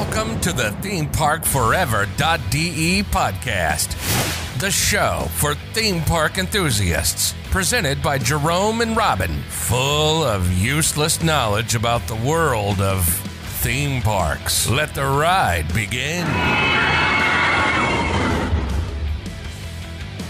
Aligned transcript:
Welcome 0.00 0.40
to 0.40 0.52
the 0.54 0.72
ThemeParkForever.de 0.80 3.02
podcast, 3.02 3.90
the 4.58 4.70
show 4.70 5.28
for 5.34 5.54
theme 5.74 6.00
park 6.04 6.38
enthusiasts. 6.38 7.34
Presented 7.50 8.02
by 8.02 8.16
Jerome 8.16 8.80
and 8.80 8.96
Robin, 8.96 9.42
full 9.50 10.24
of 10.24 10.50
useless 10.50 11.22
knowledge 11.22 11.74
about 11.74 12.06
the 12.06 12.16
world 12.16 12.80
of 12.80 13.06
theme 13.60 14.00
parks. 14.00 14.70
Let 14.70 14.94
the 14.94 15.04
ride 15.04 15.66
begin. 15.74 16.24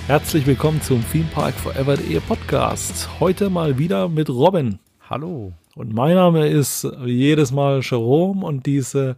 Herzlich 0.09 0.46
willkommen 0.46 0.82
zum 0.82 1.05
Theme 1.12 1.29
Park 1.32 1.55
Forever.de 1.55 2.18
Podcast. 2.18 3.09
Heute 3.21 3.50
mal 3.50 3.79
wieder 3.79 4.09
mit 4.09 4.29
Robin. 4.29 4.80
Hallo. 5.09 5.52
Und 5.77 5.95
mein 5.95 6.16
Name 6.16 6.48
ist 6.48 6.84
wie 7.05 7.12
jedes 7.12 7.52
Mal 7.52 7.82
Jerome 7.82 8.45
und 8.45 8.66
diese 8.66 9.15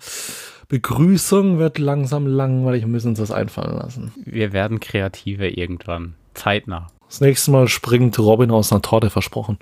Begrüßung 0.73 1.59
wird 1.59 1.79
langsam 1.79 2.27
langweilig. 2.27 2.81
Wir 2.81 2.89
müssen 2.89 3.09
uns 3.09 3.19
das 3.19 3.31
einfallen 3.31 3.77
lassen. 3.77 4.11
Wir 4.25 4.55
werden 4.55 4.81
kreativer 4.81 5.59
irgendwann. 5.59 6.15
Zeitnah. 6.33 6.87
Das 7.09 7.21
nächste 7.21 7.51
Mal 7.51 7.69
springt 7.69 8.19
Robin 8.19 8.51
aus 8.51 8.73
einer 8.73 8.81
Torte 8.81 9.11
versprochen. 9.11 9.59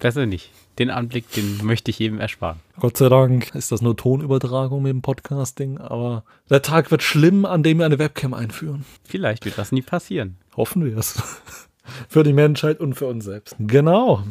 Besser 0.00 0.26
nicht. 0.26 0.50
Den 0.80 0.90
Anblick, 0.90 1.30
den 1.30 1.64
möchte 1.64 1.92
ich 1.92 2.00
jedem 2.00 2.18
ersparen. 2.18 2.58
Gott 2.80 2.96
sei 2.96 3.08
Dank 3.08 3.54
ist 3.54 3.70
das 3.70 3.82
nur 3.82 3.96
Tonübertragung 3.96 4.82
mit 4.82 4.90
dem 4.90 5.00
Podcasting, 5.00 5.78
aber 5.78 6.24
der 6.50 6.60
Tag 6.60 6.90
wird 6.90 7.04
schlimm, 7.04 7.44
an 7.44 7.62
dem 7.62 7.78
wir 7.78 7.86
eine 7.86 8.00
Webcam 8.00 8.34
einführen. 8.34 8.84
Vielleicht 9.04 9.44
wird 9.44 9.58
das 9.58 9.70
nie 9.70 9.82
passieren. 9.82 10.38
Hoffen 10.56 10.84
wir 10.84 10.96
es. 10.96 11.22
Für 12.08 12.24
die 12.24 12.32
Menschheit 12.32 12.80
und 12.80 12.94
für 12.94 13.06
uns 13.06 13.26
selbst. 13.26 13.54
Genau. 13.60 14.24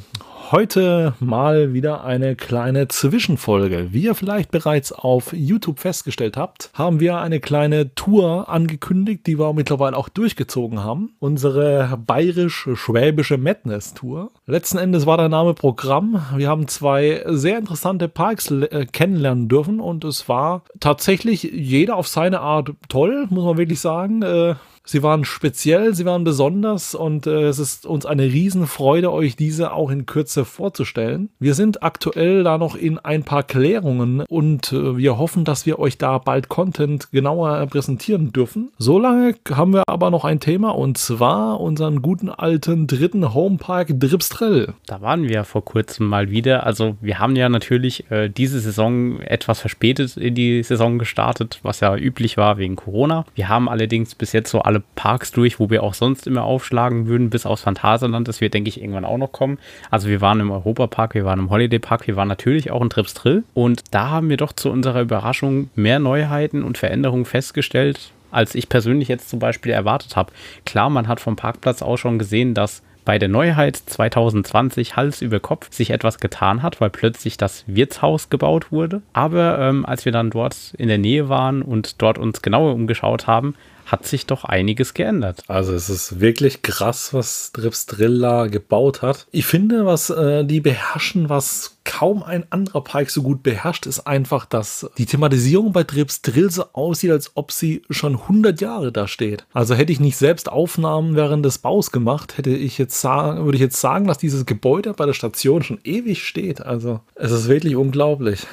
Heute 0.52 1.16
mal 1.20 1.74
wieder 1.74 2.04
eine 2.04 2.36
kleine 2.36 2.88
Zwischenfolge. 2.88 3.88
Wie 3.94 4.04
ihr 4.04 4.14
vielleicht 4.14 4.52
bereits 4.52 4.92
auf 4.92 5.34
YouTube 5.34 5.80
festgestellt 5.80 6.38
habt, 6.38 6.70
haben 6.76 7.00
wir 7.00 7.18
eine 7.18 7.40
kleine 7.40 7.96
Tour 7.96 8.48
angekündigt, 8.48 9.26
die 9.26 9.40
wir 9.40 9.54
mittlerweile 9.54 9.98
auch 9.98 10.08
durchgezogen 10.08 10.84
haben. 10.84 11.16
Unsere 11.18 11.98
bayerisch-schwäbische 12.06 13.40
Madness-Tour. 13.40 14.30
Letzten 14.46 14.78
Endes 14.78 15.08
war 15.08 15.18
der 15.18 15.30
Name 15.30 15.56
Programm. 15.56 16.24
Wir 16.36 16.48
haben 16.48 16.68
zwei 16.68 17.24
sehr 17.26 17.58
interessante 17.58 18.08
Parks 18.08 18.52
äh, 18.52 18.86
kennenlernen 18.86 19.48
dürfen 19.48 19.80
und 19.80 20.04
es 20.04 20.30
war 20.30 20.64
tatsächlich 20.80 21.42
jeder 21.42 21.96
auf 21.96 22.08
seine 22.08 22.42
Art 22.42 22.72
toll, 22.88 23.26
muss 23.32 23.46
man 23.46 23.58
wirklich 23.58 23.80
sagen. 23.80 24.22
Äh, 24.22 24.54
Sie 24.88 25.02
waren 25.02 25.26
speziell, 25.26 25.96
sie 25.96 26.06
waren 26.06 26.24
besonders 26.24 26.94
und 26.94 27.26
äh, 27.26 27.48
es 27.48 27.58
ist 27.58 27.88
uns 27.88 28.06
eine 28.06 28.24
Riesenfreude, 28.24 29.12
euch 29.12 29.36
diese 29.36 29.74
auch 29.74 29.90
in 29.90 30.06
Kürze 30.06 30.35
vorzustellen. 30.44 31.30
Wir 31.40 31.54
sind 31.54 31.84
aktuell 31.84 32.44
da 32.44 32.58
noch 32.58 32.76
in 32.76 33.00
ein 33.00 33.24
paar 33.24 33.44
Klärungen 33.44 34.22
und 34.28 34.74
äh, 34.74 34.98
wir 34.98 35.18
hoffen, 35.18 35.46
dass 35.46 35.66
wir 35.66 35.80
euch 35.80 35.98
da 35.98 36.18
bald 36.18 36.50
Content 36.50 37.12
genauer 37.12 37.66
präsentieren 37.68 38.34
dürfen. 38.34 38.72
Solange 38.78 39.36
haben 39.52 39.74
wir 39.74 39.84
aber 39.88 40.12
noch 40.12 40.26
ein 40.26 40.40
Thema 40.40 40.72
und 40.72 40.98
zwar 40.98 41.62
unseren 41.62 42.02
guten 42.02 42.30
alten 42.30 42.88
dritten 42.88 43.34
Homepark 43.34 44.00
Dripstrell. 44.00 44.74
Da 44.88 45.02
waren 45.02 45.28
wir 45.28 45.44
vor 45.44 45.64
kurzem 45.64 46.08
mal 46.08 46.32
wieder. 46.32 46.66
Also 46.66 46.98
wir 47.02 47.20
haben 47.20 47.36
ja 47.36 47.50
natürlich 47.50 48.10
äh, 48.12 48.30
diese 48.30 48.60
Saison 48.60 49.22
etwas 49.22 49.60
verspätet 49.60 50.18
in 50.18 50.36
die 50.36 50.64
Saison 50.64 51.00
gestartet, 51.00 51.60
was 51.64 51.80
ja 51.80 51.96
üblich 51.96 52.38
war 52.38 52.58
wegen 52.58 52.76
Corona. 52.76 53.26
Wir 53.36 53.50
haben 53.50 53.70
allerdings 53.70 54.16
bis 54.16 54.34
jetzt 54.34 54.50
so 54.50 54.62
alle 54.62 54.84
Parks 54.96 55.32
durch, 55.32 55.60
wo 55.60 55.70
wir 55.70 55.84
auch 55.84 55.94
sonst 55.94 56.28
immer 56.28 56.44
aufschlagen 56.44 57.08
würden, 57.08 57.30
bis 57.30 57.46
aus 57.46 57.62
Phantasialand. 57.62 58.28
Das 58.28 58.42
wird, 58.42 58.54
denke 58.54 58.70
ich, 58.70 58.82
irgendwann 58.82 59.06
auch 59.06 59.18
noch 59.18 59.32
kommen. 59.32 59.60
Also 59.92 60.08
wir 60.08 60.22
waren 60.22 60.25
im 60.34 60.52
Europapark, 60.52 61.14
wir 61.14 61.26
waren 61.26 61.40
im 61.40 61.50
Holiday 61.50 61.80
Park, 61.80 62.08
wir 62.08 62.16
waren 62.16 62.28
natürlich 62.28 62.72
auch 62.72 62.82
in 62.82 62.90
Trips 62.90 63.14
Drill. 63.14 63.44
Und 63.54 63.84
da 63.92 64.10
haben 64.10 64.30
wir 64.30 64.38
doch 64.38 64.54
zu 64.54 64.70
unserer 64.72 65.02
Überraschung 65.02 65.70
mehr 65.76 66.00
Neuheiten 66.00 66.64
und 66.64 66.78
Veränderungen 66.78 67.26
festgestellt, 67.26 68.12
als 68.32 68.56
ich 68.56 68.68
persönlich 68.68 69.08
jetzt 69.08 69.30
zum 69.30 69.40
Beispiel 69.40 69.72
erwartet 69.72 70.16
habe. 70.16 70.32
Klar, 70.66 70.90
man 70.90 71.08
hat 71.08 71.20
vom 71.20 71.36
Parkplatz 71.36 71.82
auch 71.82 71.98
schon 71.98 72.20
gesehen, 72.20 72.54
dass 72.54 72.82
bei 73.06 73.20
der 73.20 73.30
Neuheit 73.30 73.78
2020 73.78 74.96
Hals 74.96 75.22
über 75.22 75.40
Kopf 75.40 75.72
sich 75.72 75.92
etwas 75.92 76.20
getan 76.20 76.64
hat, 76.64 76.82
weil 76.82 76.90
plötzlich 76.90 77.38
das 77.38 77.64
Wirtshaus 77.68 78.30
gebaut 78.30 78.72
wurde. 78.72 79.04
Aber 79.14 79.60
ähm, 79.60 79.86
als 79.86 80.06
wir 80.06 80.12
dann 80.12 80.32
dort 80.32 80.74
in 80.78 80.88
der 80.88 80.98
Nähe 80.98 81.30
waren 81.30 81.62
und 81.62 82.02
dort 82.02 82.18
uns 82.18 82.42
genauer 82.42 82.74
umgeschaut 82.74 83.28
haben, 83.28 83.56
hat 83.86 84.06
sich 84.06 84.26
doch 84.26 84.44
einiges 84.44 84.94
geändert. 84.94 85.44
Also 85.48 85.74
es 85.74 85.90
ist 85.90 86.20
wirklich 86.20 86.62
krass, 86.62 87.14
was 87.14 87.52
Dripstrilla 87.54 88.48
gebaut 88.48 89.02
hat. 89.02 89.28
Ich 89.32 89.46
finde, 89.46 89.86
was 89.86 90.10
äh, 90.10 90.44
die 90.44 90.62
beherrschen, 90.62 91.30
was 91.30 91.78
kaum 91.84 92.24
ein 92.24 92.46
anderer 92.52 92.84
Pike 92.84 93.12
so 93.12 93.22
gut 93.22 93.44
beherrscht, 93.44 93.86
ist 93.86 94.08
einfach, 94.08 94.46
dass 94.46 94.90
die 94.98 95.06
Thematisierung 95.06 95.72
bei 95.72 95.84
Dripstrill 95.84 96.50
so 96.50 96.66
aussieht, 96.74 97.12
als 97.12 97.32
ob 97.36 97.52
sie 97.52 97.84
schon 97.90 98.16
100 98.16 98.60
Jahre 98.60 98.92
da 98.92 99.08
steht. 99.08 99.46
Also 99.54 99.76
hätte 99.76 99.94
ich 99.94 100.00
nicht 100.00 100.18
selbst 100.18 100.50
Aufnahmen 100.50 101.16
während 101.16 101.46
des 101.46 101.60
Baus 101.60 101.92
gemacht, 101.92 102.38
hätte 102.38 102.50
ich 102.50 102.78
jetzt 102.78 103.00
sagen, 103.00 103.46
würde 103.46 103.56
ich 103.56 103.62
jetzt 103.62 103.80
sagen, 103.80 104.08
dass 104.08 104.18
dieses 104.18 104.46
Gebäude 104.46 104.94
bei 104.94 105.06
der 105.06 105.14
Station 105.14 105.64
schon 105.64 105.80
ewig 105.84 106.24
steht. 106.24 106.62
Also 106.62 107.00
es 107.14 107.32
ist 107.32 107.48
wirklich 107.48 107.76
unglaublich. 107.76 108.48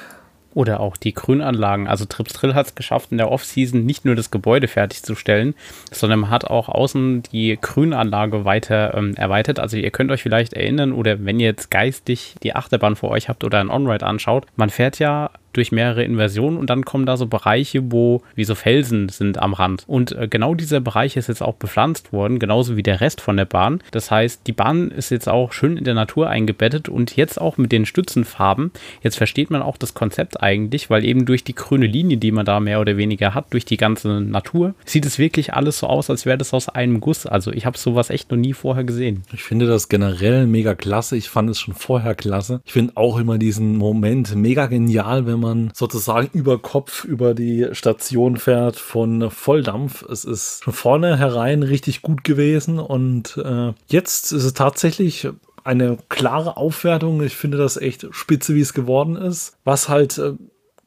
Oder 0.53 0.79
auch 0.79 0.97
die 0.97 1.13
Grünanlagen. 1.13 1.87
Also 1.87 2.05
Trips 2.05 2.33
Drill 2.33 2.53
hat 2.53 2.67
es 2.67 2.75
geschafft, 2.75 3.11
in 3.11 3.17
der 3.17 3.31
Offseason 3.31 3.85
nicht 3.85 4.05
nur 4.05 4.15
das 4.15 4.29
Gebäude 4.29 4.67
fertigzusstellen, 4.67 5.55
sondern 5.91 6.29
hat 6.29 6.45
auch 6.45 6.69
außen 6.69 7.23
die 7.23 7.57
Grünanlage 7.59 8.45
weiter 8.45 8.93
ähm, 8.95 9.15
erweitert. 9.15 9.59
Also 9.59 9.77
ihr 9.77 9.91
könnt 9.91 10.11
euch 10.11 10.21
vielleicht 10.21 10.53
erinnern, 10.53 10.93
oder 10.93 11.25
wenn 11.25 11.39
ihr 11.39 11.47
jetzt 11.47 11.71
geistig 11.71 12.35
die 12.43 12.55
Achterbahn 12.55 12.95
vor 12.95 13.09
euch 13.09 13.29
habt 13.29 13.43
oder 13.43 13.59
ein 13.59 13.69
On-Ride 13.69 14.05
anschaut, 14.05 14.45
man 14.55 14.69
fährt 14.69 14.99
ja 14.99 15.31
durch 15.53 15.71
mehrere 15.71 16.03
Inversionen 16.03 16.59
und 16.59 16.69
dann 16.69 16.85
kommen 16.85 17.05
da 17.05 17.17
so 17.17 17.27
Bereiche, 17.27 17.91
wo 17.91 18.21
wie 18.35 18.43
so 18.43 18.55
Felsen 18.55 19.09
sind 19.09 19.37
am 19.37 19.53
Rand. 19.53 19.83
Und 19.87 20.11
äh, 20.11 20.27
genau 20.27 20.55
dieser 20.55 20.79
Bereich 20.79 21.15
ist 21.15 21.27
jetzt 21.27 21.41
auch 21.41 21.55
bepflanzt 21.55 22.11
worden, 22.11 22.39
genauso 22.39 22.75
wie 22.75 22.83
der 22.83 23.01
Rest 23.01 23.21
von 23.21 23.37
der 23.37 23.45
Bahn. 23.45 23.81
Das 23.91 24.11
heißt, 24.11 24.41
die 24.47 24.51
Bahn 24.51 24.91
ist 24.91 25.11
jetzt 25.11 25.29
auch 25.29 25.53
schön 25.53 25.77
in 25.77 25.83
der 25.83 25.93
Natur 25.93 26.29
eingebettet 26.29 26.89
und 26.89 27.15
jetzt 27.15 27.39
auch 27.39 27.57
mit 27.57 27.71
den 27.71 27.85
Stützenfarben. 27.85 28.71
Jetzt 29.01 29.17
versteht 29.17 29.49
man 29.49 29.61
auch 29.61 29.77
das 29.77 29.93
Konzept 29.93 30.41
eigentlich, 30.41 30.89
weil 30.89 31.05
eben 31.05 31.25
durch 31.25 31.43
die 31.43 31.55
grüne 31.55 31.85
Linie, 31.85 32.17
die 32.17 32.31
man 32.31 32.45
da 32.45 32.59
mehr 32.59 32.81
oder 32.81 32.97
weniger 32.97 33.33
hat, 33.33 33.53
durch 33.53 33.65
die 33.65 33.77
ganze 33.77 34.21
Natur, 34.21 34.73
sieht 34.85 35.05
es 35.05 35.19
wirklich 35.19 35.53
alles 35.53 35.79
so 35.79 35.87
aus, 35.87 36.09
als 36.09 36.25
wäre 36.25 36.37
das 36.37 36.53
aus 36.53 36.69
einem 36.69 36.99
Guss. 36.99 37.25
Also 37.25 37.51
ich 37.51 37.65
habe 37.65 37.77
sowas 37.77 38.09
echt 38.09 38.31
noch 38.31 38.37
nie 38.37 38.53
vorher 38.53 38.83
gesehen. 38.83 39.23
Ich 39.33 39.43
finde 39.43 39.67
das 39.67 39.89
generell 39.89 40.47
mega 40.47 40.75
klasse. 40.75 41.15
Ich 41.15 41.29
fand 41.29 41.49
es 41.49 41.59
schon 41.59 41.73
vorher 41.73 42.15
klasse. 42.15 42.61
Ich 42.65 42.73
finde 42.73 42.93
auch 42.95 43.17
immer 43.17 43.37
diesen 43.37 43.77
Moment 43.77 44.35
mega 44.35 44.65
genial, 44.65 45.25
wenn 45.25 45.39
man 45.39 45.42
man 45.43 45.71
sozusagen 45.73 46.29
über 46.33 46.57
Kopf 46.57 47.03
über 47.03 47.33
die 47.33 47.67
Station 47.73 48.37
fährt 48.37 48.77
von 48.77 49.29
Volldampf. 49.29 50.03
Es 50.03 50.25
ist 50.25 50.63
von 50.63 50.73
vorne 50.73 51.17
herein 51.17 51.61
richtig 51.61 52.01
gut 52.01 52.23
gewesen 52.23 52.79
und 52.79 53.37
äh, 53.37 53.73
jetzt 53.87 54.31
ist 54.31 54.43
es 54.43 54.53
tatsächlich 54.53 55.27
eine 55.63 55.97
klare 56.09 56.57
Aufwertung. 56.57 57.21
Ich 57.21 57.35
finde 57.35 57.57
das 57.57 57.77
echt 57.77 58.07
spitze, 58.11 58.55
wie 58.55 58.61
es 58.61 58.73
geworden 58.73 59.15
ist. 59.15 59.55
Was 59.63 59.89
halt, 59.89 60.17
äh, 60.17 60.33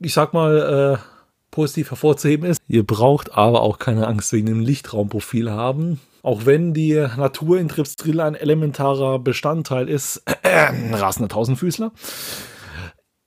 ich 0.00 0.12
sag 0.12 0.34
mal, 0.34 0.98
äh, 0.98 1.16
positiv 1.50 1.90
hervorzuheben 1.90 2.50
ist. 2.50 2.60
Ihr 2.68 2.84
braucht 2.84 3.32
aber 3.32 3.62
auch 3.62 3.78
keine 3.78 4.06
Angst 4.06 4.32
wegen 4.32 4.46
dem 4.46 4.60
Lichtraumprofil 4.60 5.50
haben. 5.50 6.00
Auch 6.22 6.44
wenn 6.44 6.74
die 6.74 6.94
Natur 7.16 7.58
in 7.58 7.68
Tripsdrill 7.68 8.20
ein 8.20 8.34
elementarer 8.34 9.18
Bestandteil 9.18 9.88
ist, 9.88 10.22
äh, 10.42 10.72
rasender 10.92 11.28
Tausendfüßler 11.28 11.92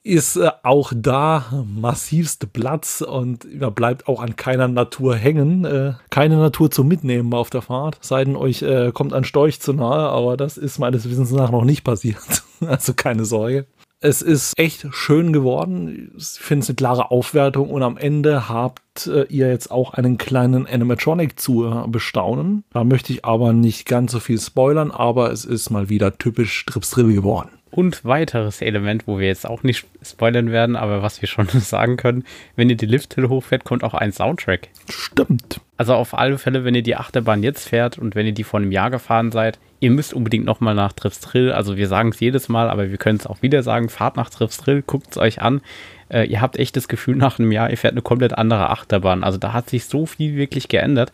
ist 0.09 0.35
äh, 0.35 0.49
auch 0.63 0.91
da 0.95 1.63
massivste 1.65 2.47
Platz 2.47 3.01
und 3.01 3.45
ja, 3.59 3.69
bleibt 3.69 4.07
auch 4.07 4.21
an 4.21 4.35
keiner 4.35 4.67
Natur 4.67 5.15
hängen. 5.15 5.65
Äh, 5.65 5.93
keine 6.09 6.37
Natur 6.37 6.71
zum 6.71 6.87
Mitnehmen 6.87 7.33
auf 7.33 7.49
der 7.49 7.61
Fahrt. 7.61 7.97
Sei 8.01 8.25
denn 8.25 8.35
euch 8.35 8.61
äh, 8.61 8.91
kommt 8.91 9.13
ein 9.13 9.23
Storch 9.23 9.61
zu 9.61 9.73
nahe, 9.73 10.09
aber 10.09 10.35
das 10.35 10.57
ist 10.57 10.79
meines 10.79 11.07
Wissens 11.09 11.31
nach 11.31 11.51
noch 11.51 11.63
nicht 11.63 11.83
passiert. 11.83 12.43
also 12.65 12.93
keine 12.93 13.25
Sorge. 13.25 13.67
Es 14.01 14.21
ist 14.21 14.57
echt 14.57 14.87
schön 14.91 15.33
geworden. 15.33 16.13
Ich 16.17 16.25
finde 16.25 16.63
es 16.63 16.69
eine 16.69 16.77
klare 16.77 17.11
Aufwertung 17.11 17.69
und 17.69 17.83
am 17.83 17.97
Ende 17.97 18.47
habt 18.47 19.07
ihr 19.07 19.49
jetzt 19.49 19.71
auch 19.71 19.93
einen 19.93 20.17
kleinen 20.17 20.65
Animatronic 20.67 21.37
zu 21.37 21.85
bestaunen. 21.87 22.63
Da 22.71 22.85
möchte 22.85 23.11
ich 23.11 23.25
aber 23.25 23.51
nicht 23.51 23.85
ganz 23.85 24.13
so 24.13 24.21
viel 24.21 24.39
spoilern, 24.39 24.91
aber 24.91 25.33
es 25.33 25.43
ist 25.43 25.69
mal 25.69 25.89
wieder 25.89 26.17
typisch 26.17 26.59
Stripstrill 26.59 27.13
geworden. 27.13 27.49
Und 27.71 28.03
weiteres 28.03 28.61
Element, 28.61 29.05
wo 29.05 29.19
wir 29.19 29.27
jetzt 29.27 29.47
auch 29.47 29.61
nicht 29.61 29.85
spoilern 30.01 30.51
werden, 30.51 30.75
aber 30.75 31.03
was 31.03 31.21
wir 31.21 31.27
schon 31.27 31.47
sagen 31.53 31.97
können, 31.97 32.23
wenn 32.55 32.69
ihr 32.69 32.77
die 32.77 32.85
Lifthill 32.85 33.29
hochfährt, 33.29 33.63
kommt 33.63 33.83
auch 33.83 33.93
ein 33.93 34.11
Soundtrack. 34.11 34.69
Stimmt. 34.89 35.61
Also 35.77 35.93
auf 35.93 36.17
alle 36.17 36.37
Fälle, 36.37 36.65
wenn 36.65 36.75
ihr 36.75 36.83
die 36.83 36.95
Achterbahn 36.95 37.43
jetzt 37.43 37.69
fährt 37.69 37.97
und 37.97 38.15
wenn 38.15 38.25
ihr 38.25 38.33
die 38.33 38.43
vor 38.43 38.59
einem 38.59 38.71
Jahr 38.71 38.89
gefahren 38.89 39.31
seid, 39.31 39.59
ihr 39.79 39.91
müsst 39.91 40.13
unbedingt 40.13 40.45
nochmal 40.45 40.75
nach 40.75 40.93
Triffstrill. 40.93 41.51
Also 41.51 41.77
wir 41.77 41.87
sagen 41.87 42.09
es 42.09 42.19
jedes 42.19 42.49
Mal, 42.49 42.69
aber 42.69 42.89
wir 42.89 42.97
können 42.97 43.17
es 43.17 43.27
auch 43.27 43.41
wieder 43.41 43.63
sagen, 43.63 43.89
fahrt 43.89 44.17
nach 44.17 44.29
Triffstrill, 44.29 44.81
guckt 44.81 45.07
es 45.11 45.17
euch 45.17 45.41
an. 45.41 45.61
Äh, 46.09 46.25
ihr 46.25 46.41
habt 46.41 46.57
echt 46.57 46.75
das 46.75 46.87
Gefühl 46.87 47.15
nach 47.15 47.39
einem 47.39 47.51
Jahr, 47.51 47.69
ihr 47.69 47.77
fährt 47.77 47.93
eine 47.93 48.01
komplett 48.01 48.37
andere 48.37 48.69
Achterbahn. 48.71 49.23
Also 49.23 49.37
da 49.37 49.53
hat 49.53 49.69
sich 49.69 49.85
so 49.85 50.05
viel 50.05 50.35
wirklich 50.35 50.67
geändert 50.67 51.11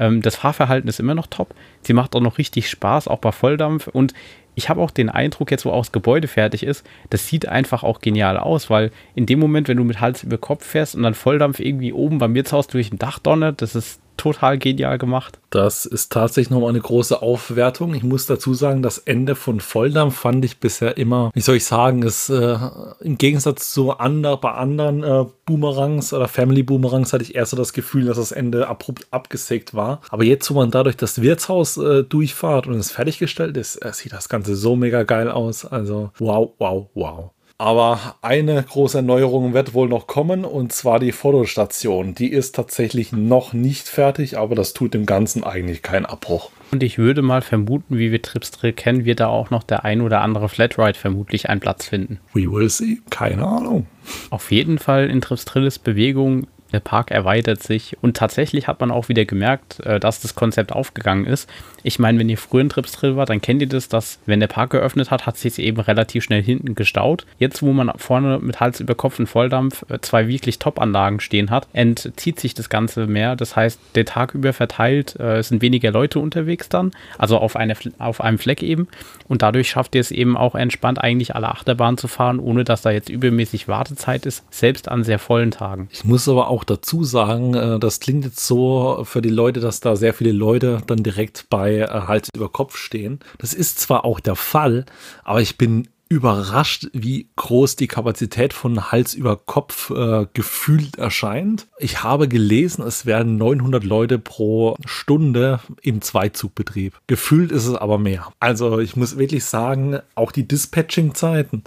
Ähm, 0.00 0.22
das 0.22 0.36
Fahrverhalten 0.36 0.88
ist 0.88 1.00
immer 1.00 1.16
noch 1.16 1.26
top. 1.26 1.54
Sie 1.82 1.92
macht 1.92 2.14
auch 2.14 2.20
noch 2.20 2.38
richtig 2.38 2.70
Spaß, 2.70 3.08
auch 3.08 3.18
bei 3.18 3.32
Volldampf. 3.32 3.88
Und 3.88 4.14
ich 4.58 4.68
habe 4.68 4.80
auch 4.80 4.90
den 4.90 5.08
Eindruck, 5.08 5.52
jetzt 5.52 5.64
wo 5.64 5.70
auch 5.70 5.84
das 5.84 5.92
Gebäude 5.92 6.26
fertig 6.26 6.64
ist, 6.64 6.84
das 7.10 7.28
sieht 7.28 7.46
einfach 7.46 7.84
auch 7.84 8.00
genial 8.00 8.36
aus, 8.36 8.68
weil 8.68 8.90
in 9.14 9.24
dem 9.24 9.38
Moment, 9.38 9.68
wenn 9.68 9.76
du 9.76 9.84
mit 9.84 10.00
Hals 10.00 10.24
über 10.24 10.36
Kopf 10.36 10.66
fährst 10.66 10.96
und 10.96 11.04
dann 11.04 11.14
Volldampf 11.14 11.60
irgendwie 11.60 11.92
oben 11.92 12.18
beim 12.18 12.34
Wirtshaus 12.34 12.66
durch 12.66 12.92
ein 12.92 12.98
Dach 12.98 13.20
donnert, 13.20 13.62
das 13.62 13.76
ist 13.76 14.00
total 14.18 14.58
genial 14.58 14.98
gemacht. 14.98 15.38
Das 15.50 15.86
ist 15.86 16.12
tatsächlich 16.12 16.50
nochmal 16.50 16.70
eine 16.70 16.80
große 16.80 17.22
Aufwertung. 17.22 17.94
Ich 17.94 18.02
muss 18.02 18.26
dazu 18.26 18.52
sagen, 18.52 18.82
das 18.82 18.98
Ende 18.98 19.34
von 19.34 19.60
Volldampf 19.60 20.16
fand 20.16 20.44
ich 20.44 20.60
bisher 20.60 20.98
immer, 20.98 21.30
wie 21.32 21.40
soll 21.40 21.56
ich 21.56 21.64
sagen, 21.64 22.02
ist 22.02 22.28
äh, 22.28 22.58
im 23.00 23.16
Gegensatz 23.16 23.72
zu 23.72 23.92
ander, 23.92 24.36
bei 24.36 24.52
anderen 24.52 25.02
äh, 25.02 25.24
Boomerangs 25.46 26.12
oder 26.12 26.28
Family 26.28 26.62
Boomerangs 26.62 27.14
hatte 27.14 27.24
ich 27.24 27.34
erst 27.34 27.52
so 27.52 27.56
das 27.56 27.72
Gefühl, 27.72 28.04
dass 28.04 28.18
das 28.18 28.32
Ende 28.32 28.68
abrupt 28.68 29.06
abgesägt 29.10 29.74
war. 29.74 30.02
Aber 30.10 30.24
jetzt, 30.24 30.50
wo 30.50 30.54
man 30.54 30.70
dadurch 30.70 30.96
das 30.96 31.22
Wirtshaus 31.22 31.78
äh, 31.78 32.04
durchfahrt 32.04 32.66
und 32.66 32.74
es 32.74 32.90
fertiggestellt 32.90 33.56
ist, 33.56 33.76
äh, 33.76 33.92
sieht 33.94 34.12
das 34.12 34.28
Ganze 34.28 34.54
so 34.54 34.76
mega 34.76 35.04
geil 35.04 35.30
aus. 35.30 35.64
Also 35.64 36.10
wow, 36.18 36.52
wow, 36.58 36.88
wow. 36.92 37.30
Aber 37.60 38.14
eine 38.22 38.62
große 38.62 38.98
Erneuerung 38.98 39.52
wird 39.52 39.74
wohl 39.74 39.88
noch 39.88 40.06
kommen 40.06 40.44
und 40.44 40.72
zwar 40.72 41.00
die 41.00 41.10
Fotostation. 41.10 42.14
Die 42.14 42.30
ist 42.30 42.54
tatsächlich 42.54 43.10
noch 43.10 43.52
nicht 43.52 43.88
fertig, 43.88 44.38
aber 44.38 44.54
das 44.54 44.74
tut 44.74 44.94
dem 44.94 45.06
Ganzen 45.06 45.42
eigentlich 45.42 45.82
keinen 45.82 46.06
Abbruch. 46.06 46.50
Und 46.70 46.84
ich 46.84 46.98
würde 46.98 47.20
mal 47.20 47.42
vermuten, 47.42 47.98
wie 47.98 48.12
wir 48.12 48.22
Tripsdrill 48.22 48.72
kennen, 48.72 49.04
wird 49.04 49.18
da 49.18 49.26
auch 49.26 49.50
noch 49.50 49.64
der 49.64 49.84
ein 49.84 50.02
oder 50.02 50.20
andere 50.20 50.48
Flatride 50.48 50.96
vermutlich 50.96 51.48
einen 51.48 51.60
Platz 51.60 51.86
finden. 51.86 52.20
We 52.32 52.50
will 52.50 52.70
see. 52.70 53.00
Keine 53.10 53.44
Ahnung. 53.44 53.86
Auf 54.30 54.52
jeden 54.52 54.78
Fall 54.78 55.10
in 55.10 55.20
Tripsdrilles 55.20 55.80
Bewegung 55.80 56.46
der 56.72 56.80
Park 56.80 57.10
erweitert 57.10 57.62
sich 57.62 57.96
und 58.02 58.16
tatsächlich 58.16 58.68
hat 58.68 58.80
man 58.80 58.90
auch 58.90 59.08
wieder 59.08 59.24
gemerkt, 59.24 59.80
äh, 59.80 59.98
dass 60.00 60.20
das 60.20 60.34
Konzept 60.34 60.72
aufgegangen 60.72 61.26
ist. 61.26 61.48
Ich 61.82 61.98
meine, 61.98 62.18
wenn 62.18 62.28
ihr 62.28 62.38
früher 62.38 62.60
in 62.60 62.68
Trips 62.68 62.92
Drill 62.92 63.16
wart, 63.16 63.30
dann 63.30 63.40
kennt 63.40 63.62
ihr 63.62 63.68
das, 63.68 63.88
dass 63.88 64.18
wenn 64.26 64.40
der 64.40 64.48
Park 64.48 64.70
geöffnet 64.70 65.10
hat, 65.10 65.26
hat 65.26 65.36
sich 65.36 65.58
eben 65.58 65.80
relativ 65.80 66.24
schnell 66.24 66.42
hinten 66.42 66.74
gestaut. 66.74 67.24
Jetzt, 67.38 67.62
wo 67.62 67.72
man 67.72 67.90
vorne 67.96 68.38
mit 68.40 68.60
Hals 68.60 68.80
über 68.80 68.94
Kopf 68.94 69.18
und 69.18 69.26
Volldampf 69.26 69.84
äh, 69.88 69.98
zwei 70.00 70.28
wirklich 70.28 70.58
Top-Anlagen 70.58 71.20
stehen 71.20 71.50
hat, 71.50 71.68
entzieht 71.72 72.40
sich 72.40 72.54
das 72.54 72.68
Ganze 72.68 73.06
mehr. 73.06 73.36
Das 73.36 73.56
heißt, 73.56 73.80
der 73.94 74.04
Tag 74.04 74.34
über 74.34 74.52
verteilt 74.52 75.18
äh, 75.18 75.42
sind 75.42 75.62
weniger 75.62 75.90
Leute 75.90 76.18
unterwegs 76.18 76.68
dann, 76.68 76.92
also 77.16 77.38
auf, 77.38 77.56
eine, 77.56 77.74
auf 77.98 78.20
einem 78.20 78.38
Fleck 78.38 78.62
eben. 78.62 78.88
Und 79.28 79.42
dadurch 79.42 79.70
schafft 79.70 79.94
ihr 79.94 80.00
es 80.00 80.10
eben 80.10 80.36
auch 80.36 80.54
entspannt, 80.54 81.00
eigentlich 81.00 81.34
alle 81.34 81.48
Achterbahnen 81.48 81.98
zu 81.98 82.08
fahren, 82.08 82.38
ohne 82.38 82.64
dass 82.64 82.82
da 82.82 82.90
jetzt 82.90 83.08
übermäßig 83.08 83.68
Wartezeit 83.68 84.26
ist, 84.26 84.44
selbst 84.50 84.88
an 84.88 85.04
sehr 85.04 85.18
vollen 85.18 85.50
Tagen. 85.50 85.88
Ich 85.92 86.04
muss 86.04 86.28
aber 86.28 86.48
auch 86.48 86.57
dazu 86.64 87.04
sagen, 87.04 87.54
äh, 87.54 87.78
das 87.78 88.00
klingt 88.00 88.24
jetzt 88.24 88.46
so 88.46 89.02
für 89.04 89.22
die 89.22 89.28
Leute, 89.28 89.60
dass 89.60 89.80
da 89.80 89.96
sehr 89.96 90.14
viele 90.14 90.32
Leute 90.32 90.82
dann 90.86 91.02
direkt 91.02 91.46
bei 91.50 91.76
äh, 91.76 91.86
Hals 91.88 92.28
über 92.34 92.48
Kopf 92.48 92.76
stehen. 92.76 93.20
Das 93.38 93.54
ist 93.54 93.80
zwar 93.80 94.04
auch 94.04 94.20
der 94.20 94.36
Fall, 94.36 94.86
aber 95.24 95.40
ich 95.40 95.58
bin 95.58 95.88
überrascht, 96.08 96.88
wie 96.92 97.28
groß 97.36 97.76
die 97.76 97.86
Kapazität 97.86 98.54
von 98.54 98.90
Hals 98.90 99.14
über 99.14 99.36
Kopf 99.36 99.90
äh, 99.90 100.26
gefühlt 100.32 100.96
erscheint. 100.96 101.68
Ich 101.78 102.02
habe 102.02 102.28
gelesen, 102.28 102.82
es 102.82 103.04
werden 103.04 103.36
900 103.36 103.84
Leute 103.84 104.18
pro 104.18 104.76
Stunde 104.86 105.60
im 105.82 106.00
Zweizugbetrieb. 106.00 106.98
Gefühlt 107.06 107.52
ist 107.52 107.66
es 107.66 107.74
aber 107.74 107.98
mehr. 107.98 108.28
Also 108.40 108.78
ich 108.78 108.96
muss 108.96 109.18
wirklich 109.18 109.44
sagen, 109.44 109.98
auch 110.14 110.32
die 110.32 110.48
Dispatching-Zeiten 110.48 111.64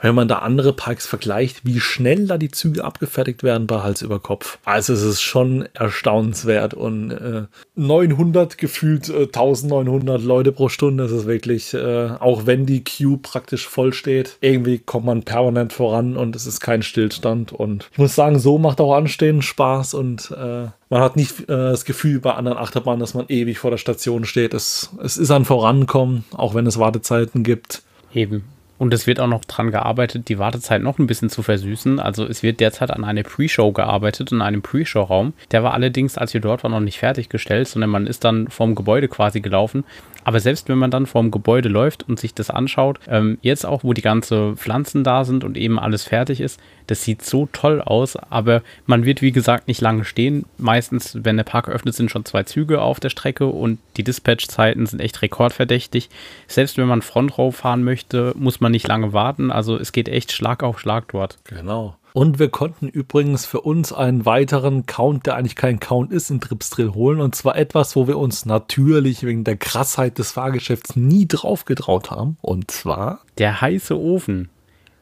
wenn 0.00 0.14
man 0.14 0.28
da 0.28 0.38
andere 0.38 0.72
Parks 0.72 1.06
vergleicht, 1.06 1.64
wie 1.64 1.80
schnell 1.80 2.26
da 2.26 2.38
die 2.38 2.50
Züge 2.50 2.84
abgefertigt 2.84 3.42
werden 3.42 3.66
bei 3.66 3.80
Hals 3.82 4.02
über 4.02 4.18
Kopf. 4.18 4.58
Also 4.64 4.92
es 4.92 5.02
ist 5.02 5.22
schon 5.22 5.68
erstaunenswert 5.74 6.74
und 6.74 7.10
äh, 7.10 7.42
900 7.76 8.58
gefühlt 8.58 9.08
äh, 9.08 9.24
1900 9.24 10.22
Leute 10.22 10.52
pro 10.52 10.68
Stunde, 10.68 11.04
das 11.04 11.12
ist 11.12 11.26
wirklich, 11.26 11.74
äh, 11.74 12.10
auch 12.18 12.46
wenn 12.46 12.66
die 12.66 12.84
Queue 12.84 13.18
praktisch 13.18 13.66
voll 13.66 13.92
steht, 13.92 14.36
irgendwie 14.40 14.78
kommt 14.78 15.06
man 15.06 15.22
permanent 15.22 15.72
voran 15.72 16.16
und 16.16 16.36
es 16.36 16.46
ist 16.46 16.60
kein 16.60 16.82
Stillstand 16.82 17.52
und 17.52 17.88
ich 17.92 17.98
muss 17.98 18.14
sagen, 18.14 18.38
so 18.38 18.58
macht 18.58 18.80
auch 18.80 18.94
Anstehen 18.94 19.42
Spaß 19.42 19.94
und 19.94 20.30
äh, 20.30 20.66
man 20.88 21.02
hat 21.02 21.16
nicht 21.16 21.40
äh, 21.42 21.46
das 21.46 21.84
Gefühl 21.84 22.20
bei 22.20 22.34
anderen 22.34 22.58
Achterbahnen, 22.58 23.00
dass 23.00 23.14
man 23.14 23.26
ewig 23.28 23.58
vor 23.58 23.70
der 23.70 23.78
Station 23.78 24.24
steht. 24.24 24.54
Es, 24.54 24.90
es 25.02 25.16
ist 25.16 25.30
ein 25.30 25.44
Vorankommen, 25.44 26.24
auch 26.32 26.54
wenn 26.54 26.66
es 26.66 26.78
Wartezeiten 26.78 27.44
gibt. 27.44 27.82
Eben. 28.12 28.44
Und 28.80 28.94
es 28.94 29.06
wird 29.06 29.20
auch 29.20 29.26
noch 29.26 29.44
dran 29.44 29.70
gearbeitet, 29.70 30.30
die 30.30 30.38
Wartezeit 30.38 30.80
noch 30.80 30.98
ein 30.98 31.06
bisschen 31.06 31.28
zu 31.28 31.42
versüßen. 31.42 32.00
Also 32.00 32.24
es 32.24 32.42
wird 32.42 32.60
derzeit 32.60 32.90
an 32.90 33.04
eine 33.04 33.24
Pre-Show 33.24 33.72
gearbeitet, 33.72 34.32
in 34.32 34.40
einem 34.40 34.62
Pre-Show-Raum. 34.62 35.34
Der 35.50 35.62
war 35.62 35.74
allerdings, 35.74 36.16
als 36.16 36.32
wir 36.32 36.40
dort 36.40 36.64
waren, 36.64 36.72
noch 36.72 36.80
nicht 36.80 36.98
fertiggestellt, 36.98 37.68
sondern 37.68 37.90
man 37.90 38.06
ist 38.06 38.24
dann 38.24 38.48
vom 38.48 38.74
Gebäude 38.74 39.08
quasi 39.08 39.42
gelaufen. 39.42 39.84
Aber 40.24 40.40
selbst 40.40 40.68
wenn 40.68 40.78
man 40.78 40.90
dann 40.90 41.06
vorm 41.06 41.30
Gebäude 41.30 41.68
läuft 41.68 42.08
und 42.08 42.18
sich 42.18 42.34
das 42.34 42.50
anschaut, 42.50 43.00
ähm, 43.08 43.38
jetzt 43.42 43.66
auch, 43.66 43.84
wo 43.84 43.92
die 43.92 44.02
ganzen 44.02 44.56
Pflanzen 44.56 45.04
da 45.04 45.24
sind 45.24 45.44
und 45.44 45.56
eben 45.56 45.78
alles 45.78 46.04
fertig 46.04 46.40
ist, 46.40 46.60
das 46.86 47.04
sieht 47.04 47.22
so 47.22 47.48
toll 47.52 47.80
aus. 47.80 48.16
Aber 48.16 48.62
man 48.86 49.04
wird, 49.04 49.22
wie 49.22 49.32
gesagt, 49.32 49.68
nicht 49.68 49.80
lange 49.80 50.04
stehen. 50.04 50.44
Meistens, 50.58 51.18
wenn 51.22 51.36
der 51.36 51.44
Park 51.44 51.68
öffnet, 51.68 51.94
sind 51.94 52.10
schon 52.10 52.24
zwei 52.24 52.42
Züge 52.42 52.80
auf 52.80 53.00
der 53.00 53.10
Strecke 53.10 53.46
und 53.46 53.78
die 53.96 54.04
Dispatch-Zeiten 54.04 54.86
sind 54.86 55.00
echt 55.00 55.22
rekordverdächtig. 55.22 56.10
Selbst 56.46 56.78
wenn 56.78 56.88
man 56.88 57.02
Frontrow 57.02 57.54
fahren 57.54 57.84
möchte, 57.84 58.32
muss 58.36 58.60
man 58.60 58.72
nicht 58.72 58.88
lange 58.88 59.12
warten. 59.12 59.50
Also 59.50 59.76
es 59.76 59.92
geht 59.92 60.08
echt 60.08 60.32
Schlag 60.32 60.62
auf 60.62 60.80
Schlag 60.80 61.08
dort. 61.08 61.38
Genau. 61.44 61.96
Und 62.12 62.38
wir 62.38 62.48
konnten 62.48 62.88
übrigens 62.88 63.46
für 63.46 63.60
uns 63.60 63.92
einen 63.92 64.26
weiteren 64.26 64.86
Count, 64.86 65.26
der 65.26 65.36
eigentlich 65.36 65.56
kein 65.56 65.80
Count 65.80 66.12
ist, 66.12 66.30
in 66.30 66.40
Tripsdrill 66.40 66.94
holen. 66.94 67.20
Und 67.20 67.34
zwar 67.34 67.56
etwas, 67.56 67.96
wo 67.96 68.06
wir 68.08 68.18
uns 68.18 68.46
natürlich 68.46 69.22
wegen 69.22 69.44
der 69.44 69.56
Krassheit 69.56 70.18
des 70.18 70.32
Fahrgeschäfts 70.32 70.96
nie 70.96 71.26
drauf 71.26 71.64
getraut 71.64 72.10
haben. 72.10 72.36
Und 72.40 72.70
zwar 72.70 73.20
der 73.38 73.60
heiße 73.60 73.98
Ofen. 73.98 74.48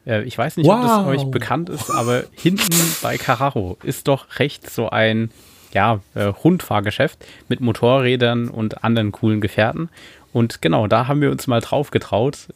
Äh, 0.05 0.23
ich 0.23 0.37
weiß 0.37 0.57
nicht, 0.57 0.67
wow. 0.67 0.75
ob 0.75 0.81
das 0.81 1.05
euch 1.07 1.31
bekannt 1.31 1.69
ist, 1.69 1.89
aber 1.89 2.23
hinten 2.31 2.75
bei 3.01 3.17
Carraro 3.17 3.77
ist 3.83 4.07
doch 4.07 4.39
rechts 4.39 4.75
so 4.75 4.89
ein 4.89 5.31
ja, 5.73 5.99
äh, 6.15 6.23
Rundfahrgeschäft 6.23 7.23
mit 7.47 7.61
Motorrädern 7.61 8.49
und 8.49 8.83
anderen 8.83 9.11
coolen 9.11 9.41
Gefährten. 9.41 9.89
Und 10.33 10.61
genau, 10.61 10.87
da 10.87 11.07
haben 11.07 11.21
wir 11.21 11.31
uns 11.31 11.47
mal 11.47 11.61
drauf 11.61 11.91
getraut. 11.91 12.47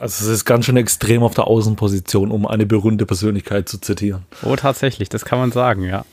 Also 0.00 0.24
es 0.24 0.30
ist 0.30 0.44
ganz 0.46 0.64
schön 0.64 0.78
extrem 0.78 1.22
auf 1.22 1.34
der 1.34 1.46
Außenposition, 1.46 2.30
um 2.30 2.46
eine 2.46 2.64
berühmte 2.64 3.04
Persönlichkeit 3.04 3.68
zu 3.68 3.78
zitieren. 3.78 4.22
Oh, 4.42 4.56
tatsächlich, 4.56 5.10
das 5.10 5.26
kann 5.26 5.38
man 5.38 5.52
sagen, 5.52 5.84
ja. 5.84 6.06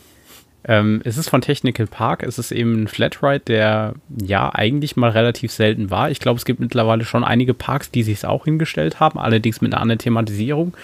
Ähm, 0.66 1.00
es 1.06 1.18
ist 1.18 1.30
von 1.30 1.39
Technical 1.39 1.88
Park, 1.88 2.24
es 2.24 2.38
ist 2.38 2.51
eben 2.51 2.84
ein 2.84 2.88
Flatride, 2.89 3.39
der 3.39 3.94
ja 4.10 4.54
eigentlich 4.54 4.98
mal 4.98 5.12
relativ 5.12 5.54
selten 5.54 5.89
war. 5.89 6.12
Ich 6.12 6.19
glaube, 6.19 6.38
es 6.38 6.44
gibt 6.44 6.60
mittlerweile 6.60 7.06
schon 7.06 7.24
einige 7.24 7.54
Parks, 7.54 7.89
die 7.89 8.04
sich 8.04 8.16
es 8.16 8.25
auch 8.25 8.44
hingestellt 8.44 9.00
haben, 9.00 9.18
allerdings 9.18 9.61
mit 9.61 9.73
einer 9.73 9.81
anderen 9.81 10.00
Thematisierung 10.00 10.76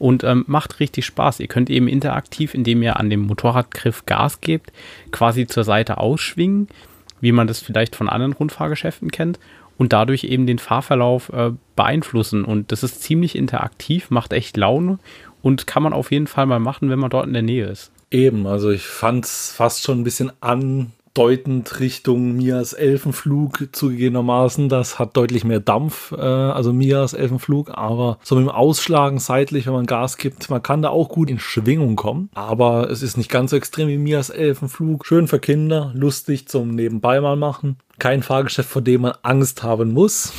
und 0.00 0.24
ähm, 0.24 0.44
macht 0.48 0.80
richtig 0.80 1.06
Spaß. 1.06 1.38
Ihr 1.38 1.46
könnt 1.46 1.70
eben 1.70 1.86
interaktiv, 1.86 2.54
indem 2.54 2.82
ihr 2.82 2.98
an 2.98 3.08
dem 3.08 3.20
Motorradgriff 3.20 4.04
Gas 4.04 4.40
gebt, 4.40 4.72
quasi 5.12 5.46
zur 5.46 5.62
Seite 5.62 5.98
ausschwingen, 5.98 6.66
wie 7.20 7.30
man 7.30 7.46
das 7.46 7.60
vielleicht 7.60 7.94
von 7.94 8.08
anderen 8.08 8.32
Rundfahrgeschäften 8.32 9.12
kennt 9.12 9.38
und 9.76 9.92
dadurch 9.92 10.24
eben 10.24 10.46
den 10.46 10.58
Fahrverlauf 10.58 11.32
äh, 11.32 11.52
beeinflussen. 11.78 12.44
Und 12.44 12.72
das 12.72 12.82
ist 12.82 13.02
ziemlich 13.02 13.36
interaktiv, 13.36 14.10
macht 14.10 14.32
echt 14.32 14.56
Laune 14.56 14.98
und 15.40 15.66
kann 15.66 15.82
man 15.82 15.92
auf 15.92 16.10
jeden 16.10 16.26
Fall 16.26 16.44
mal 16.44 16.58
machen, 16.58 16.90
wenn 16.90 16.98
man 16.98 17.08
dort 17.08 17.26
in 17.26 17.32
der 17.32 17.42
Nähe 17.42 17.66
ist. 17.66 17.92
Eben, 18.10 18.46
also 18.46 18.70
ich 18.70 18.82
fand 18.82 19.24
es 19.24 19.52
fast 19.52 19.84
schon 19.84 20.00
ein 20.00 20.04
bisschen 20.04 20.32
andeutend 21.18 21.80
Richtung 21.80 22.36
Mias 22.36 22.74
Elfenflug 22.74 23.70
zugegebenermaßen. 23.72 24.68
Das 24.68 25.00
hat 25.00 25.16
deutlich 25.16 25.42
mehr 25.42 25.58
Dampf, 25.58 26.12
äh, 26.12 26.20
also 26.20 26.72
Mias 26.72 27.12
Elfenflug, 27.12 27.76
aber 27.76 28.18
so 28.22 28.36
mit 28.36 28.44
dem 28.44 28.50
Ausschlagen 28.50 29.18
seitlich, 29.18 29.66
wenn 29.66 29.72
man 29.72 29.86
Gas 29.86 30.16
gibt, 30.16 30.48
man 30.48 30.62
kann 30.62 30.80
da 30.80 30.90
auch 30.90 31.08
gut 31.08 31.28
in 31.28 31.40
Schwingung 31.40 31.96
kommen, 31.96 32.30
aber 32.34 32.88
es 32.88 33.02
ist 33.02 33.16
nicht 33.16 33.32
ganz 33.32 33.50
so 33.50 33.56
extrem 33.56 33.88
wie 33.88 33.98
Mias 33.98 34.30
Elfenflug. 34.30 35.04
Schön 35.06 35.26
für 35.26 35.40
Kinder, 35.40 35.90
lustig 35.92 36.46
zum 36.46 36.70
Nebenbei 36.70 37.20
mal 37.20 37.34
machen 37.34 37.78
kein 37.98 38.22
Fahrgeschäft, 38.22 38.68
vor 38.68 38.82
dem 38.82 39.00
man 39.00 39.14
Angst 39.22 39.64
haben 39.64 39.92
muss. 39.92 40.32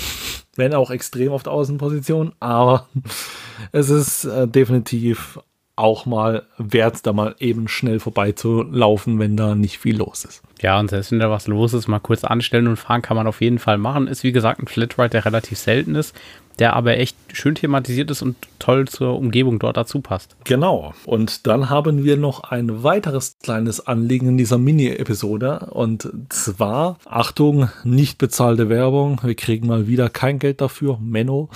Wenn 0.55 0.73
auch 0.73 0.91
extrem 0.91 1.33
auf 1.33 1.43
der 1.43 1.51
Außenposition, 1.51 2.31
aber 2.39 2.87
es 3.73 3.89
ist 3.89 4.23
äh, 4.23 4.47
definitiv 4.47 5.39
auch 5.79 6.05
mal 6.05 6.43
wert, 6.57 7.05
da 7.05 7.13
mal 7.13 7.35
eben 7.39 7.67
schnell 7.67 7.99
vorbeizulaufen, 7.99 9.19
wenn 9.19 9.37
da 9.37 9.55
nicht 9.55 9.79
viel 9.79 9.97
los 9.97 10.25
ist. 10.25 10.41
Ja, 10.61 10.79
und 10.79 10.89
selbst 10.89 11.11
wenn 11.11 11.19
da 11.19 11.29
was 11.29 11.47
los 11.47 11.73
ist, 11.73 11.87
mal 11.87 11.99
kurz 11.99 12.23
anstellen 12.23 12.67
und 12.67 12.77
fahren 12.77 13.01
kann 13.01 13.15
man 13.15 13.27
auf 13.27 13.41
jeden 13.41 13.59
Fall 13.59 13.77
machen. 13.77 14.07
Ist 14.07 14.23
wie 14.23 14.31
gesagt 14.31 14.61
ein 14.61 14.67
Flatride, 14.67 15.09
der 15.09 15.25
relativ 15.25 15.57
selten 15.57 15.95
ist 15.95 16.13
der 16.59 16.75
aber 16.75 16.97
echt 16.97 17.17
schön 17.33 17.55
thematisiert 17.55 18.11
ist 18.11 18.21
und 18.21 18.35
toll 18.59 18.87
zur 18.87 19.17
Umgebung 19.17 19.59
dort 19.59 19.77
dazu 19.77 20.01
passt. 20.01 20.35
Genau. 20.43 20.93
Und 21.05 21.47
dann 21.47 21.69
haben 21.69 22.03
wir 22.03 22.17
noch 22.17 22.43
ein 22.43 22.83
weiteres 22.83 23.37
kleines 23.41 23.87
Anliegen 23.87 24.27
in 24.27 24.37
dieser 24.37 24.57
Mini-Episode. 24.57 25.69
Und 25.71 26.11
zwar, 26.29 26.97
Achtung, 27.05 27.69
nicht 27.83 28.17
bezahlte 28.17 28.69
Werbung. 28.69 29.21
Wir 29.23 29.35
kriegen 29.35 29.67
mal 29.67 29.87
wieder 29.87 30.09
kein 30.09 30.39
Geld 30.39 30.61
dafür. 30.61 30.99
Menno. 31.01 31.49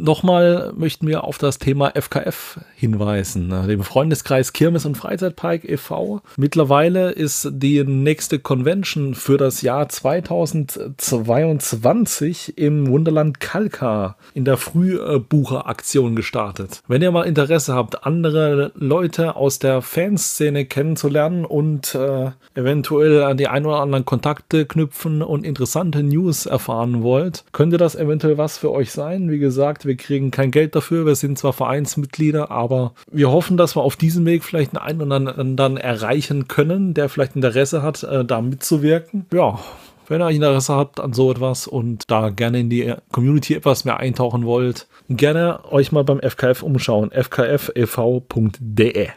Nochmal 0.00 0.72
möchten 0.76 1.06
wir 1.06 1.24
auf 1.24 1.36
das 1.36 1.58
Thema 1.58 1.92
FKF 1.94 2.58
hinweisen, 2.74 3.50
dem 3.68 3.82
Freundeskreis 3.82 4.54
Kirmes 4.54 4.86
und 4.86 4.96
Freizeitpark 4.96 5.64
e.V. 5.64 6.22
Mittlerweile 6.38 7.10
ist 7.10 7.50
die 7.52 7.84
nächste 7.84 8.38
Convention 8.38 9.14
für 9.14 9.36
das 9.36 9.60
Jahr 9.60 9.90
2022 9.90 12.56
im 12.56 12.88
Wunderland 12.88 13.40
Kalka 13.40 14.16
in 14.32 14.46
der 14.46 14.56
Frühbucheraktion 14.56 16.16
gestartet. 16.16 16.80
Wenn 16.88 17.02
ihr 17.02 17.10
mal 17.10 17.24
Interesse 17.24 17.74
habt, 17.74 18.06
andere 18.06 18.72
Leute 18.74 19.36
aus 19.36 19.58
der 19.58 19.82
Fanszene 19.82 20.64
kennenzulernen 20.64 21.44
und 21.44 21.94
äh, 21.94 22.30
eventuell 22.54 23.24
an 23.24 23.36
die 23.36 23.48
ein 23.48 23.66
oder 23.66 23.80
anderen 23.80 24.06
Kontakte 24.06 24.64
knüpfen 24.64 25.20
und 25.22 25.44
interessante 25.44 26.02
News 26.02 26.46
erfahren 26.46 27.02
wollt, 27.02 27.44
könnte 27.52 27.76
das 27.76 27.96
eventuell 27.96 28.38
was 28.38 28.56
für 28.56 28.72
euch 28.72 28.92
sein. 28.92 29.30
Wie 29.30 29.38
gesagt, 29.38 29.89
wir 29.90 29.96
kriegen 29.96 30.30
kein 30.30 30.52
Geld 30.52 30.76
dafür, 30.76 31.04
wir 31.04 31.16
sind 31.16 31.36
zwar 31.36 31.52
Vereinsmitglieder, 31.52 32.52
aber 32.52 32.94
wir 33.10 33.32
hoffen, 33.32 33.56
dass 33.56 33.74
wir 33.74 33.82
auf 33.82 33.96
diesem 33.96 34.24
Weg 34.24 34.44
vielleicht 34.44 34.78
einen 34.78 35.02
oder 35.02 35.16
anderen 35.16 35.76
erreichen 35.76 36.46
können, 36.46 36.94
der 36.94 37.08
vielleicht 37.08 37.34
Interesse 37.34 37.82
hat, 37.82 38.04
äh, 38.04 38.24
da 38.24 38.40
mitzuwirken. 38.40 39.26
Ja, 39.34 39.58
wenn 40.06 40.22
ihr 40.22 40.30
Interesse 40.30 40.76
habt 40.76 41.00
an 41.00 41.12
so 41.12 41.32
etwas 41.32 41.66
und 41.66 42.08
da 42.08 42.30
gerne 42.30 42.60
in 42.60 42.70
die 42.70 42.94
Community 43.10 43.54
etwas 43.54 43.84
mehr 43.84 43.98
eintauchen 43.98 44.44
wollt, 44.44 44.86
gerne 45.08 45.58
euch 45.72 45.90
mal 45.90 46.04
beim 46.04 46.20
FKF 46.20 46.62
umschauen. 46.62 47.10
fkfev.de 47.10 49.08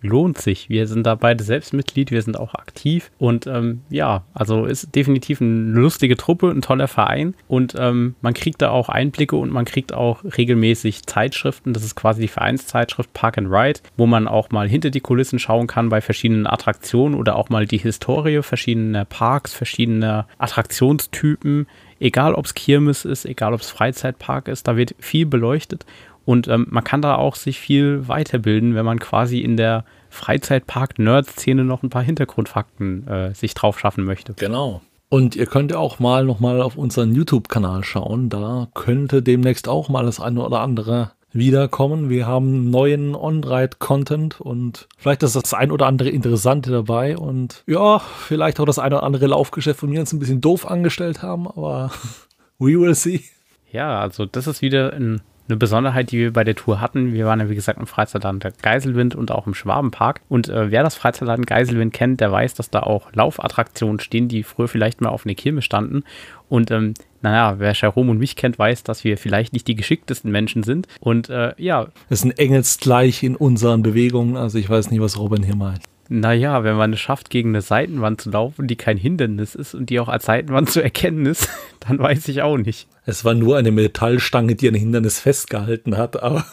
lohnt 0.00 0.38
sich. 0.38 0.68
Wir 0.68 0.86
sind 0.86 1.06
da 1.06 1.14
beide 1.14 1.42
selbst 1.44 1.72
Mitglied, 1.72 2.10
wir 2.10 2.22
sind 2.22 2.38
auch 2.38 2.54
aktiv 2.54 3.10
und 3.18 3.46
ähm, 3.46 3.82
ja, 3.90 4.24
also 4.34 4.64
ist 4.64 4.94
definitiv 4.94 5.40
eine 5.40 5.50
lustige 5.50 6.16
Truppe, 6.16 6.50
ein 6.50 6.62
toller 6.62 6.88
Verein 6.88 7.34
und 7.48 7.74
ähm, 7.78 8.14
man 8.20 8.34
kriegt 8.34 8.62
da 8.62 8.70
auch 8.70 8.88
Einblicke 8.88 9.36
und 9.36 9.52
man 9.52 9.64
kriegt 9.64 9.92
auch 9.92 10.24
regelmäßig 10.24 11.06
Zeitschriften. 11.06 11.72
Das 11.72 11.84
ist 11.84 11.94
quasi 11.94 12.22
die 12.22 12.28
Vereinszeitschrift 12.28 13.12
Park 13.12 13.38
and 13.38 13.48
Ride, 13.50 13.80
wo 13.96 14.06
man 14.06 14.28
auch 14.28 14.50
mal 14.50 14.68
hinter 14.68 14.90
die 14.90 15.00
Kulissen 15.00 15.38
schauen 15.38 15.66
kann 15.66 15.88
bei 15.88 16.00
verschiedenen 16.00 16.46
Attraktionen 16.46 17.14
oder 17.14 17.36
auch 17.36 17.48
mal 17.48 17.66
die 17.66 17.78
Historie 17.78 18.42
verschiedener 18.42 19.04
Parks, 19.04 19.54
verschiedener 19.54 20.26
Attraktionstypen. 20.38 21.66
Egal 22.00 22.34
ob 22.34 22.44
es 22.44 22.54
Kirmes 22.54 23.04
ist, 23.04 23.24
egal 23.24 23.54
ob 23.54 23.60
es 23.60 23.70
Freizeitpark 23.70 24.46
ist, 24.46 24.68
da 24.68 24.76
wird 24.76 24.94
viel 25.00 25.26
beleuchtet 25.26 25.84
und 26.28 26.46
ähm, 26.46 26.66
man 26.68 26.84
kann 26.84 27.00
da 27.00 27.14
auch 27.14 27.36
sich 27.36 27.58
viel 27.58 28.06
weiterbilden, 28.06 28.74
wenn 28.74 28.84
man 28.84 28.98
quasi 28.98 29.38
in 29.38 29.56
der 29.56 29.86
Freizeitpark-Nerd-Szene 30.10 31.64
noch 31.64 31.82
ein 31.82 31.88
paar 31.88 32.02
Hintergrundfakten 32.02 33.08
äh, 33.08 33.34
sich 33.34 33.54
drauf 33.54 33.78
schaffen 33.78 34.04
möchte. 34.04 34.34
Genau. 34.34 34.82
Und 35.08 35.36
ihr 35.36 35.46
könnt 35.46 35.70
ja 35.70 35.78
auch 35.78 36.00
mal 36.00 36.26
nochmal 36.26 36.60
auf 36.60 36.76
unseren 36.76 37.14
YouTube-Kanal 37.14 37.82
schauen. 37.82 38.28
Da 38.28 38.68
könnte 38.74 39.22
demnächst 39.22 39.68
auch 39.68 39.88
mal 39.88 40.04
das 40.04 40.20
eine 40.20 40.44
oder 40.44 40.60
andere 40.60 41.12
wiederkommen. 41.32 42.10
Wir 42.10 42.26
haben 42.26 42.68
neuen 42.68 43.14
On-Ride-Content 43.14 44.38
und 44.38 44.86
vielleicht 44.98 45.22
ist 45.22 45.34
das 45.34 45.54
ein 45.54 45.70
oder 45.70 45.86
andere 45.86 46.10
Interessante 46.10 46.70
dabei 46.70 47.16
und 47.16 47.64
ja, 47.66 48.00
vielleicht 48.00 48.60
auch 48.60 48.66
das 48.66 48.78
eine 48.78 48.96
oder 48.96 49.04
andere 49.04 49.28
Laufgeschäft 49.28 49.80
von 49.80 49.88
mir 49.88 50.00
uns 50.00 50.12
ein 50.12 50.18
bisschen 50.18 50.42
doof 50.42 50.70
angestellt 50.70 51.22
haben, 51.22 51.48
aber 51.48 51.90
we 52.58 52.78
will 52.78 52.94
see. 52.94 53.24
Ja, 53.72 53.98
also 53.98 54.26
das 54.26 54.46
ist 54.46 54.60
wieder 54.60 54.92
ein 54.92 55.22
eine 55.48 55.56
Besonderheit, 55.56 56.10
die 56.10 56.18
wir 56.18 56.32
bei 56.32 56.44
der 56.44 56.54
Tour 56.54 56.80
hatten. 56.80 57.12
Wir 57.12 57.26
waren 57.26 57.40
ja, 57.40 57.48
wie 57.48 57.54
gesagt, 57.54 57.78
im 57.78 57.86
Freizeitland 57.86 58.46
Geiselwind 58.62 59.14
und 59.14 59.30
auch 59.30 59.46
im 59.46 59.54
Schwabenpark. 59.54 60.20
Und 60.28 60.48
äh, 60.48 60.70
wer 60.70 60.82
das 60.82 60.94
Freizeitland 60.94 61.46
Geiselwind 61.46 61.92
kennt, 61.92 62.20
der 62.20 62.30
weiß, 62.30 62.54
dass 62.54 62.70
da 62.70 62.80
auch 62.80 63.12
Laufattraktionen 63.12 64.00
stehen, 64.00 64.28
die 64.28 64.42
früher 64.42 64.68
vielleicht 64.68 65.00
mal 65.00 65.10
auf 65.10 65.24
einer 65.24 65.34
Kirme 65.34 65.62
standen. 65.62 66.04
Und 66.48 66.70
ähm, 66.70 66.94
naja, 67.22 67.58
wer 67.58 67.72
Jerome 67.72 68.10
und 68.10 68.18
mich 68.18 68.36
kennt, 68.36 68.58
weiß, 68.58 68.82
dass 68.84 69.04
wir 69.04 69.18
vielleicht 69.18 69.52
nicht 69.52 69.66
die 69.66 69.74
geschicktesten 69.74 70.30
Menschen 70.30 70.62
sind. 70.62 70.86
Und 71.00 71.30
äh, 71.30 71.54
ja. 71.56 71.88
Es 72.08 72.20
ist 72.20 72.24
ein 72.24 72.36
Engelsgleich 72.36 73.22
in 73.22 73.34
unseren 73.34 73.82
Bewegungen. 73.82 74.36
Also 74.36 74.58
ich 74.58 74.68
weiß 74.68 74.90
nicht, 74.90 75.00
was 75.00 75.18
Robin 75.18 75.42
hier 75.42 75.56
meint. 75.56 75.82
Naja, 76.10 76.64
wenn 76.64 76.76
man 76.76 76.94
es 76.94 77.00
schafft, 77.00 77.28
gegen 77.28 77.50
eine 77.50 77.60
Seitenwand 77.60 78.22
zu 78.22 78.30
laufen, 78.30 78.66
die 78.66 78.76
kein 78.76 78.96
Hindernis 78.96 79.54
ist 79.54 79.74
und 79.74 79.90
die 79.90 80.00
auch 80.00 80.08
als 80.08 80.24
Seitenwand 80.24 80.70
zu 80.70 80.82
erkennen 80.82 81.26
ist, 81.26 81.48
dann 81.80 81.98
weiß 81.98 82.28
ich 82.28 82.40
auch 82.42 82.56
nicht. 82.56 82.88
Es 83.04 83.24
war 83.24 83.34
nur 83.34 83.58
eine 83.58 83.70
Metallstange, 83.70 84.54
die 84.54 84.68
ein 84.68 84.74
Hindernis 84.74 85.20
festgehalten 85.20 85.98
hat, 85.98 86.22
aber 86.22 86.46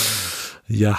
ja, 0.68 0.98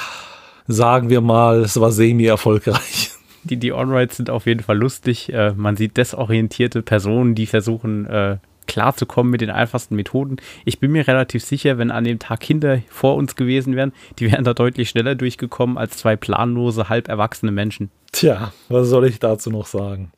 sagen 0.67 1.09
wir 1.09 1.21
mal, 1.21 1.59
es 1.61 1.79
war 1.79 1.91
semi-erfolgreich. 1.91 3.11
Die, 3.43 3.57
die 3.57 3.73
On-Rides 3.73 4.17
sind 4.17 4.31
auf 4.31 4.47
jeden 4.47 4.63
Fall 4.63 4.77
lustig. 4.77 5.31
Äh, 5.31 5.53
man 5.55 5.77
sieht 5.77 5.97
desorientierte 5.97 6.81
Personen, 6.81 7.35
die 7.35 7.45
versuchen, 7.45 8.07
äh, 8.07 8.37
klarzukommen 8.67 9.31
mit 9.31 9.41
den 9.41 9.49
einfachsten 9.49 9.95
Methoden. 9.95 10.37
Ich 10.65 10.79
bin 10.79 10.91
mir 10.91 11.07
relativ 11.07 11.43
sicher, 11.43 11.77
wenn 11.77 11.91
an 11.91 12.03
dem 12.03 12.19
Tag 12.19 12.39
Kinder 12.41 12.81
vor 12.89 13.15
uns 13.15 13.35
gewesen 13.35 13.75
wären, 13.75 13.93
die 14.19 14.31
wären 14.31 14.43
da 14.43 14.53
deutlich 14.53 14.89
schneller 14.89 15.15
durchgekommen 15.15 15.77
als 15.77 15.97
zwei 15.97 16.15
planlose, 16.15 16.89
halb 16.89 17.07
erwachsene 17.07 17.51
Menschen. 17.51 17.91
Tja, 18.11 18.53
was 18.69 18.87
soll 18.89 19.05
ich 19.05 19.19
dazu 19.19 19.49
noch 19.49 19.65
sagen? 19.65 20.11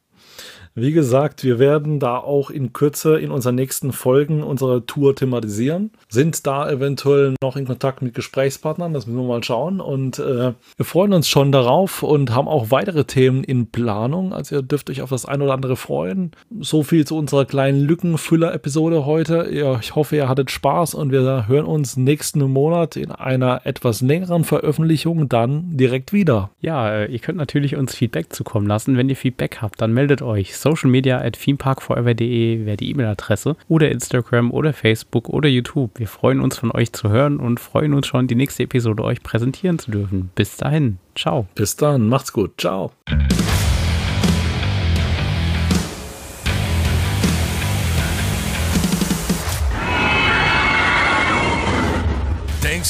Wie 0.79 0.91
gesagt, 0.91 1.43
wir 1.43 1.57
werden 1.57 1.99
da 1.99 2.19
auch 2.19 2.51
in 2.51 2.71
Kürze 2.71 3.17
in 3.17 3.31
unseren 3.31 3.55
nächsten 3.55 3.91
Folgen 3.91 4.43
unsere 4.43 4.85
Tour 4.85 5.15
thematisieren. 5.15 5.89
Sind 6.07 6.45
da 6.45 6.69
eventuell 6.69 7.33
noch 7.41 7.57
in 7.57 7.65
Kontakt 7.65 8.03
mit 8.03 8.13
Gesprächspartnern, 8.13 8.93
das 8.93 9.07
müssen 9.07 9.17
wir 9.17 9.27
mal 9.27 9.43
schauen. 9.43 9.81
Und 9.81 10.19
äh, 10.19 10.53
wir 10.75 10.85
freuen 10.85 11.13
uns 11.13 11.27
schon 11.27 11.51
darauf 11.51 12.03
und 12.03 12.35
haben 12.35 12.47
auch 12.47 12.69
weitere 12.69 13.05
Themen 13.05 13.43
in 13.43 13.71
Planung. 13.71 14.33
Also 14.33 14.57
ihr 14.57 14.61
dürft 14.61 14.91
euch 14.91 15.01
auf 15.01 15.09
das 15.09 15.25
ein 15.25 15.41
oder 15.41 15.55
andere 15.55 15.77
freuen. 15.77 16.29
So 16.59 16.83
viel 16.83 17.07
zu 17.07 17.17
unserer 17.17 17.45
kleinen 17.45 17.79
Lückenfüller-Episode 17.79 19.07
heute. 19.07 19.49
Ja, 19.51 19.79
ich 19.79 19.95
hoffe, 19.95 20.15
ihr 20.15 20.29
hattet 20.29 20.51
Spaß 20.51 20.93
und 20.93 21.11
wir 21.11 21.47
hören 21.47 21.65
uns 21.65 21.97
nächsten 21.97 22.41
Monat 22.41 22.97
in 22.97 23.09
einer 23.09 23.61
etwas 23.65 24.01
längeren 24.01 24.43
Veröffentlichung 24.43 25.27
dann 25.27 25.75
direkt 25.75 26.13
wieder. 26.13 26.51
Ja, 26.61 26.87
äh, 26.87 27.11
ihr 27.11 27.17
könnt 27.17 27.39
natürlich 27.39 27.75
uns 27.75 27.95
Feedback 27.95 28.31
zukommen 28.31 28.67
lassen. 28.67 28.95
Wenn 28.95 29.09
ihr 29.09 29.15
Feedback 29.15 29.57
habt, 29.63 29.81
dann 29.81 29.91
meldet 29.91 30.21
euch. 30.21 30.55
Social 30.67 30.89
Media 30.89 31.17
at 31.19 31.39
themeparkforever.de 31.39 32.65
wäre 32.65 32.75
die 32.77 32.89
E-Mail-Adresse 32.91 33.55
oder 33.69 33.89
Instagram 33.89 34.51
oder 34.51 34.73
Facebook 34.73 35.29
oder 35.29 35.47
YouTube. 35.47 35.91
Wir 35.97 36.07
freuen 36.07 36.41
uns 36.41 36.57
von 36.57 36.71
euch 36.71 36.91
zu 36.91 37.09
hören 37.09 37.37
und 37.37 37.59
freuen 37.59 37.93
uns 37.93 38.07
schon, 38.07 38.27
die 38.27 38.35
nächste 38.35 38.63
Episode 38.63 39.03
euch 39.03 39.23
präsentieren 39.23 39.79
zu 39.79 39.91
dürfen. 39.91 40.29
Bis 40.35 40.57
dahin. 40.57 40.97
Ciao. 41.15 41.47
Bis 41.55 41.77
dann. 41.77 42.09
Macht's 42.09 42.33
gut. 42.33 42.51
Ciao. 42.57 42.91